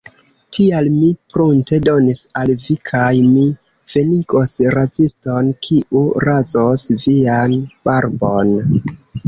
Tial, 0.57 0.87
mi 0.93 1.09
prunte 1.33 1.77
donis 1.89 2.21
al 2.41 2.53
vi, 2.63 2.77
kaj 2.93 3.11
mi 3.27 3.45
venigos 3.97 4.55
raziston 4.79 5.53
kiu 5.69 6.05
razos 6.29 6.89
vian 7.07 7.57
barbon. 7.91 8.55